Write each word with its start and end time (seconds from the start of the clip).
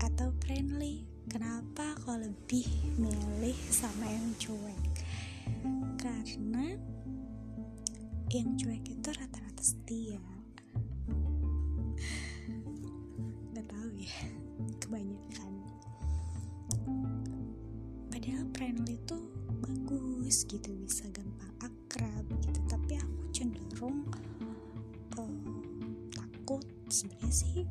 atau 0.00 0.32
friendly? 0.40 1.04
Kenapa 1.28 1.92
kok 2.00 2.16
lebih 2.16 2.64
milih 2.96 3.58
sama 3.68 4.08
yang 4.08 4.32
cuek? 4.40 4.84
Karena 6.00 6.80
yang 8.32 8.56
cuek 8.56 8.84
itu 8.88 9.08
rata-rata 9.12 9.60
setia. 9.60 10.16
Nggak 13.52 13.66
tahu 13.68 13.90
ya 14.00 14.16
kebanyakan. 14.80 15.52
Padahal 18.08 18.44
friendly 18.56 18.96
tuh 19.04 19.28
bagus 19.60 20.48
gitu 20.48 20.72
bisa 20.80 21.04
gampang 21.12 21.52
akrab 21.60 22.24
gitu. 22.40 22.60
Tapi 22.64 22.96
aku 22.96 23.22
cenderung 23.36 24.08
takut 24.08 25.69
sebenarnya 26.90 27.30
sih 27.30 27.62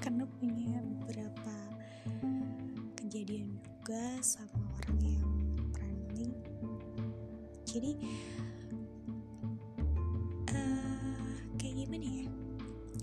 karena 0.00 0.24
punya 0.40 0.80
beberapa 0.80 1.56
kejadian 2.96 3.52
juga 3.60 4.00
sama 4.24 4.64
orang 4.80 4.98
yang 5.04 5.28
friendly. 5.76 6.32
Jadi 7.68 7.92
uh, 10.56 11.20
kayak 11.60 11.74
gimana 11.84 12.06
ya? 12.24 12.28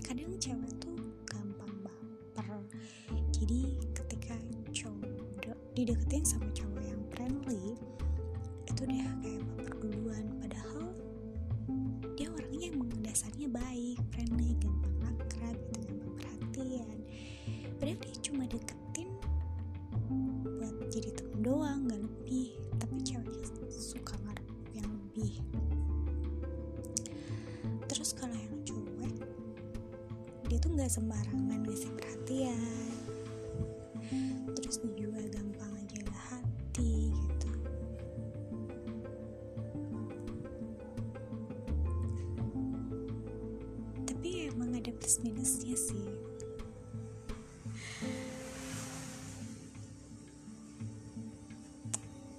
Kadang 0.02 0.34
cewek 0.42 0.74
tuh 0.82 0.98
gampang 1.30 1.74
baper. 1.86 2.58
Jadi 3.30 3.78
ketika 3.94 4.34
cowok 4.74 5.54
dideketin 5.78 6.26
sama 6.26 6.50
cowok 6.50 6.71
cuma 18.32 18.48
deketin 18.48 19.12
buat 20.56 20.88
jadi 20.88 21.12
temen 21.12 21.44
doang 21.44 21.84
nggak 21.84 22.00
lebih. 22.00 22.56
Tapi 22.80 22.96
ceweknya 23.04 23.68
suka 23.68 24.16
ngarep 24.24 24.48
yang 24.72 24.88
lebih. 24.88 25.36
Terus 27.92 28.16
kalau 28.16 28.32
yang 28.32 28.56
cuek 28.64 29.20
dia 30.48 30.56
tuh 30.56 30.72
nggak 30.72 30.88
sembarangan 30.88 31.60
ngasih 31.60 31.92
perhatian. 31.92 32.96
Terus 34.56 34.80
juga 34.96 35.20
gampang 35.28 35.76
jaga 35.92 36.16
hati 36.32 37.12
gitu. 37.12 37.52
Tapi 44.08 44.48
emang 44.48 44.72
ada 44.72 44.88
plus 44.96 45.20
minusnya 45.20 45.76
sih 45.76 46.31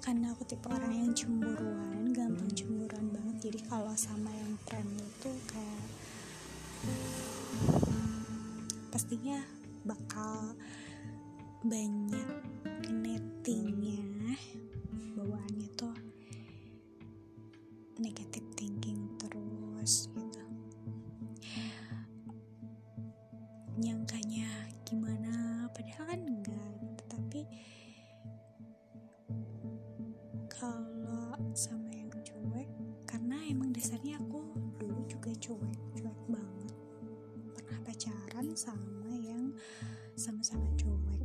karena 0.03 0.35
aku 0.35 0.43
tipe 0.43 0.67
orang 0.67 0.91
yang 0.91 1.15
cemburuan 1.15 2.11
gampang 2.11 2.51
cemburuan 2.51 3.07
banget. 3.07 3.47
Jadi 3.47 3.59
kalau 3.71 3.95
sama 3.95 4.27
yang 4.35 4.59
friend 4.67 4.99
itu 4.99 5.31
kayak 5.47 5.87
pastinya 8.91 9.39
bakal 9.87 10.51
banyak 11.63 12.27
nettingnya 12.91 14.35
bawaannya 15.15 15.71
tuh 15.79 15.95
negative 17.95 18.43
thinking 18.59 19.07
terus 19.15 20.11
gitu. 20.11 20.43
Nyangkanya 23.79 24.67
gimana 24.83 25.63
padahal 25.71 26.11
kan 26.11 26.19
enggak 26.27 26.71
gitu 26.83 27.03
tapi 27.07 27.41
kalau 30.63 31.35
sama 31.51 31.91
yang 31.91 32.07
cuek 32.23 32.71
karena 33.03 33.35
emang 33.51 33.75
dasarnya 33.75 34.15
aku 34.15 34.47
dulu 34.79 35.03
juga 35.11 35.35
cuek 35.35 35.75
cuek 35.91 36.19
banget. 36.31 36.71
Pernah 37.51 37.79
pacaran 37.83 38.47
sama 38.55 39.11
yang 39.11 39.51
sama-sama 40.15 40.63
cuek. 40.79 41.19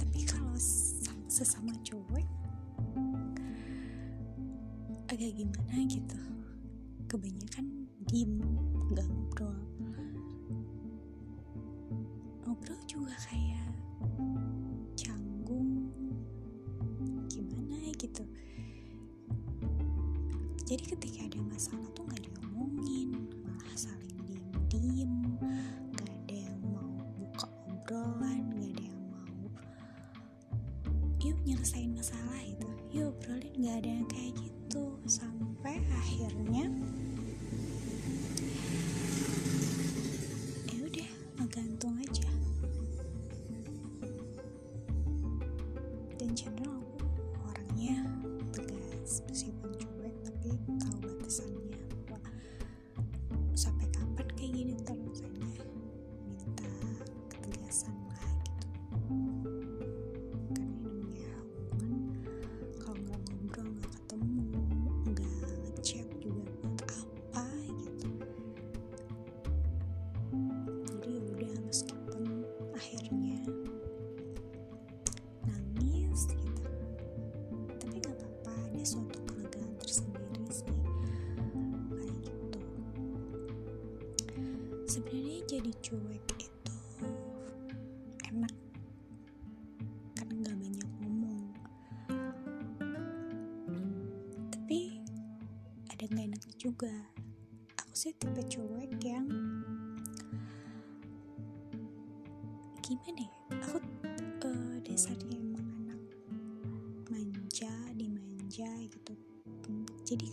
Tapi 0.00 0.24
kalau 0.24 0.56
sesama 1.28 1.76
cuek 1.84 2.24
agak 5.12 5.28
gimana 5.36 5.84
gitu? 5.84 6.22
Kebanyakan 7.12 7.92
diem 8.08 8.40
nggak 8.88 9.04
ngobrol. 9.04 9.60
Ngobrol 12.48 12.80
juga 12.88 13.12
kayak 13.28 13.68
gimana 14.96 15.27
gitu. 18.08 18.24
Jadi 20.68 20.84
ketika 20.84 21.20
ada 21.24 21.40
masalah 21.44 21.88
tuh 21.96 22.04
nggak 22.08 22.24
diomongin 22.28 23.28
malah 23.44 23.76
saling 23.76 24.16
diem-diem. 24.24 25.12
Nggak 25.92 26.08
ada 26.08 26.36
yang 26.36 26.60
mau 26.72 26.92
buka 27.16 27.48
obrolan 27.68 28.40
nggak 28.52 28.68
ada 28.76 28.82
yang 28.84 29.02
mau 29.12 29.32
yuk 31.24 31.38
nyelesain 31.44 31.92
masalah 31.92 32.40
itu 32.44 32.68
yuk 32.92 33.12
obrolin. 33.16 33.52
Nggak 33.56 33.76
ada 33.84 33.90
yang 34.00 34.06
kayak 34.12 34.32
gitu. 34.40 34.84
Sampai 35.08 35.80
akhirnya 35.88 36.68
sebenarnya 84.98 85.46
jadi 85.46 85.72
cuek 85.78 86.26
itu 86.42 86.74
enak. 88.34 88.54
Karena 90.10 90.34
nggak 90.42 90.56
banyak 90.58 90.88
ngomong. 90.98 91.42
Tapi 94.50 94.98
ada 95.94 96.02
nggak 96.02 96.26
enaknya 96.34 96.54
juga. 96.58 96.90
Aku 97.78 97.94
sih 97.94 98.10
tipe 98.18 98.42
cuek 98.42 98.90
yang 99.06 99.30
gimana 102.82 103.22
ya? 103.22 103.30
Aku 103.54 103.78
eh, 104.50 104.76
dasarnya 104.82 105.38
emang 105.38 105.68
anak 105.78 106.02
manja 107.06 107.70
dimanja 107.94 108.66
gitu. 108.90 109.14
Jadi 110.02 110.26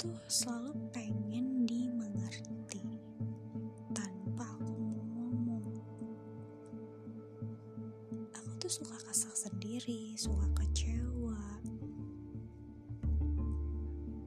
tuh 0.00 0.16
selalu 0.32 0.72
pengen 0.96 1.68
dimengerti 1.68 2.80
tanpa 3.92 4.48
aku 4.56 4.72
ngomong. 4.72 5.76
Aku 8.32 8.50
tuh 8.56 8.72
suka 8.72 8.96
kesal 9.04 9.28
sendiri 9.36 10.16
suka 10.16 10.48
kecewa 10.56 11.36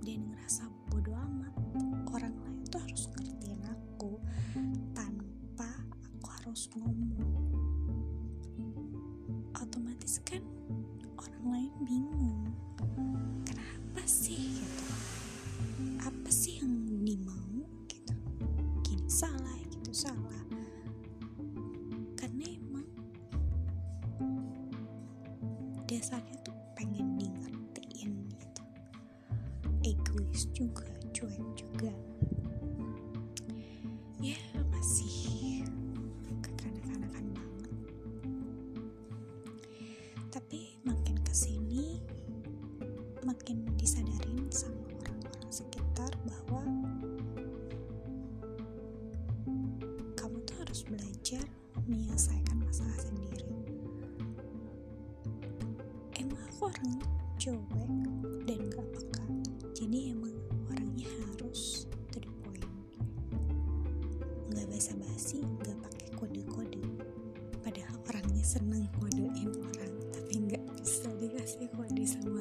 dan 0.05 0.19
ngerasa 0.29 0.69
bodoh 0.93 1.17
amat. 1.17 1.53
Orang 2.13 2.37
lain 2.45 2.61
tuh 2.69 2.77
harus 2.77 3.09
ngertiin 3.17 3.65
aku 3.65 4.21
tanpa 4.93 5.73
aku 5.89 6.29
harus 6.37 6.69
ngomong. 6.77 7.49
Otomatis 9.57 10.21
kan 10.21 10.45
orang 11.17 11.45
lain 11.49 11.73
bingung. 11.81 12.45
Kenapa 13.41 14.05
sih 14.05 14.62
dasarnya 25.93 26.33
tuh 26.41 26.57
pengen 26.73 27.21
diingetin 27.21 28.25
gitu. 28.25 28.63
Egois 29.85 30.49
juga 30.49 30.89
cuek 31.13 31.45
juga. 31.53 31.93
Ya 34.17 34.41
masih 34.73 35.61
kekanak-kanakan 36.41 37.25
banget. 37.37 37.73
Tapi 40.33 40.81
makin 40.81 41.13
ke 41.21 41.33
sini 41.37 42.01
makin 43.21 43.61
disadarin 43.77 44.49
sama 44.49 44.81
orang-orang 44.97 45.51
sekitar 45.53 46.09
bahwa 46.25 46.65
kamu 50.17 50.41
tuh 50.41 50.57
harus 50.57 50.81
belajar 50.89 51.45
menyelesaikan 51.85 52.57
masalah 52.65 52.97
sendiri. 52.97 53.22
Orang 56.63 56.95
cuek 57.36 57.92
dan 58.48 58.60
gak 58.71 58.88
peka. 58.95 59.24
Jadi 59.75 60.15
emang 60.15 60.31
orangnya 60.71 61.12
harus 61.12 61.92
to 62.07 62.24
the 62.24 62.31
point. 62.39 62.63
Nggak 64.48 64.71
basa-basi 64.71 65.44
nggak 65.44 65.75
pakai 65.83 66.07
kode-kode. 66.15 66.80
Padahal 67.60 68.00
orangnya 68.07 68.44
seneng 68.48 68.88
kodein 68.95 69.51
orang 69.60 69.94
tapi 70.15 70.33
nggak 70.39 70.63
bisa 70.80 71.12
dikasih 71.19 71.68
kode 71.75 72.04
sama 72.07 72.32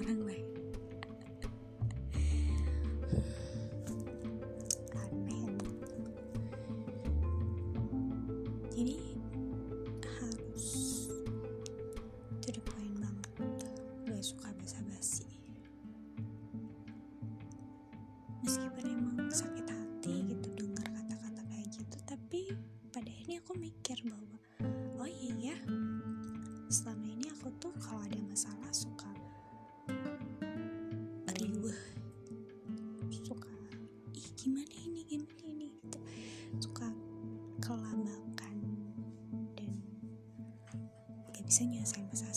bahwa 24.06 24.36
oh 24.98 25.10
iya 25.10 25.52
ya 25.52 25.56
selama 26.72 27.04
ini 27.06 27.28
aku 27.30 27.52
tuh 27.60 27.72
kalau 27.78 28.00
ada 28.02 28.18
masalah 28.26 28.70
suka 28.72 29.12
riuh. 31.38 31.76
Suka 33.22 33.52
ih 34.16 34.28
gimana 34.36 34.74
ini 34.84 35.00
gimana 35.06 35.42
ini? 35.46 35.68
Gitu. 35.80 35.98
Suka 36.60 36.88
kelabakan 37.62 38.56
dan 39.56 39.70
gak 41.32 41.44
bisa 41.46 41.62
nyelesain 41.64 42.06
masalah 42.10 42.36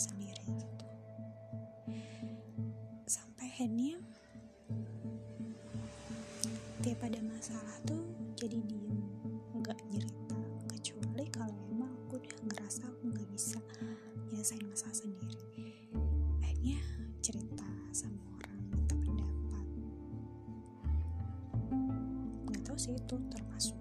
itu 23.06 23.22
termasuk. 23.30 23.78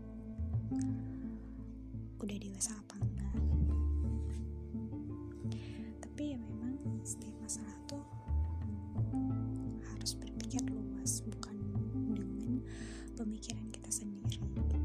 Udah 2.22 2.38
dewasa 2.38 2.77
apa 2.77 2.94
enggak? 3.01 3.33
Tapi 5.98 6.24
ya 6.30 6.38
memang 6.38 6.77
setiap 7.01 7.33
masalah 7.42 7.74
tuh 7.89 8.06
harus 9.81 10.13
berpikir 10.22 10.62
luas 10.69 11.25
bukan 11.25 11.57
dengan 12.13 12.62
pemikiran 13.18 13.66
kita 13.74 13.89
sendiri 13.89 14.38
gitu. 14.38 14.77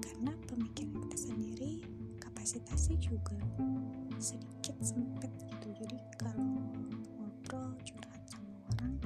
karena 0.00 0.32
pemikiran 0.48 1.04
kita 1.04 1.18
sendiri 1.28 1.72
kapasitasnya 2.16 2.96
juga 2.96 3.36
sedikit 4.16 4.72
sempit 4.80 5.30
gitu. 5.52 5.68
Jadi 5.84 6.00
kalau 6.16 6.48
ngobrol 7.12 7.76
curhat 7.84 8.24
sama 8.24 8.56
orang 8.72 8.96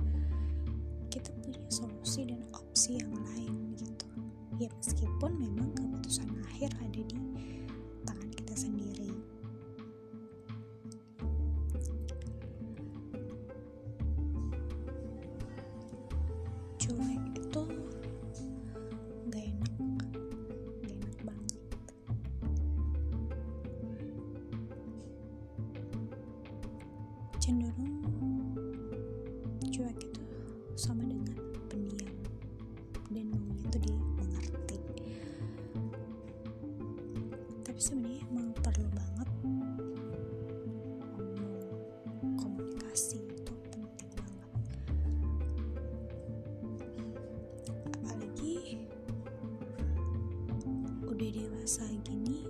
kita 1.10 1.34
punya 1.42 1.58
solusi 1.74 2.22
dan 2.22 2.38
opsi 2.82 2.98
yang 2.98 3.14
lain 3.14 3.78
gitu. 3.78 4.06
Ya 4.58 4.66
meskipun 4.74 5.38
memang 5.38 5.70
keputusan 5.78 6.26
akhir 6.50 6.74
ada 6.82 6.98
di 7.06 7.14
tangan 8.02 8.30
kita 8.34 8.54
sendiri 8.58 9.14
udah 51.62 51.70
dewasa 51.70 51.86
gini 52.02 52.42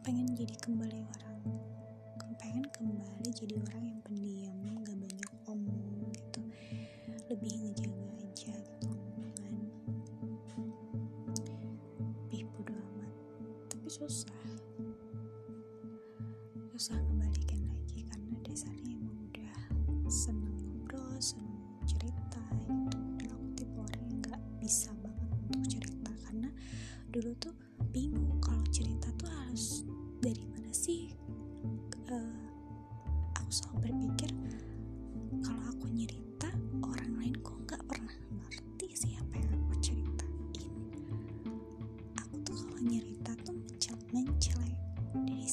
pengen 0.00 0.32
jadi 0.32 0.56
kembali 0.64 1.04
orang 1.04 1.38
pengen 2.40 2.64
kembali 2.72 3.28
jadi 3.36 3.54
orang 3.68 3.84
yang 3.84 4.00
pendiam 4.00 4.56
gak 4.80 4.96
banyak 4.96 5.30
omong 5.44 6.08
gitu. 6.08 6.40
Lebih 7.28 7.52
ngejaga 7.62 8.08
aja 8.24 8.54
gitu 8.56 8.88
omongan. 8.88 9.54
Lebih 12.26 12.48
bodo 12.56 12.72
amat. 12.72 13.12
Tapi 13.68 13.88
susah. 13.92 14.40
Susah 16.72 16.96
ngebalikin 16.96 17.68
lagi 17.68 18.00
karena 18.08 18.34
dasarnya 18.40 18.96
emang 18.96 19.20
udah 19.28 19.56
seneng 20.08 20.56
ngobrol 20.64 21.12
seneng 21.20 21.60
cerita 21.84 22.40
gitu. 22.56 22.96
Dan 23.20 23.28
aku 23.36 23.46
tipe 23.52 23.76
orang 23.76 24.04
yang 24.08 24.18
gak 24.24 24.40
bisa 24.64 24.90
banget 25.04 25.28
untuk 25.44 25.60
cerita 25.68 26.10
karena 26.24 26.48
dulu 27.12 27.36
tuh 27.36 27.52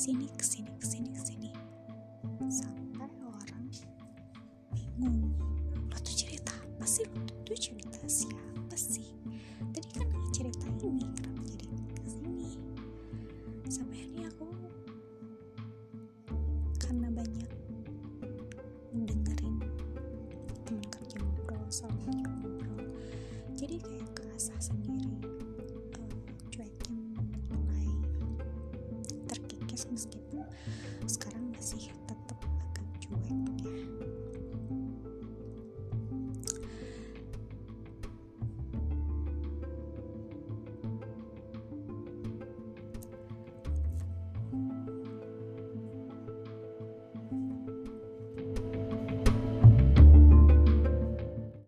dari 0.08 0.16
sini 0.16 0.32
ke 0.40 0.46
sini 0.48 0.72
ke 0.80 0.86
sini 0.88 1.10
ke 1.12 1.20
sini 1.20 1.52
sampai 2.48 3.12
orang. 3.28 3.68
Bingung. 4.72 5.36
Lo 5.92 6.00
tuh 6.00 6.16
cerita 6.16 6.56
apa 6.56 6.88
sih? 6.88 7.04
Lo 7.12 7.28
tuh 7.44 7.60
cerita 7.60 8.00
siapa 8.08 8.76
sih? 8.80 9.12
Tadi 9.76 9.90
kan 10.00 10.08
cerita 10.32 10.64
ini 10.80 11.04
kenapa 11.12 11.44
jadi 11.44 11.68
ke 11.92 12.08
sini? 12.08 12.56
Sampai 13.68 14.08
terkikis 29.78 30.10
meskipun 30.10 30.42
sekarang 31.06 31.54
masih 31.54 31.94